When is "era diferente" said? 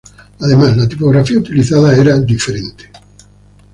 1.95-2.89